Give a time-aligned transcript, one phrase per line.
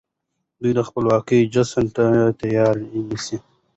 [0.61, 2.05] دوی د خپلواکۍ جشن ته
[2.39, 3.37] تياری نيسي.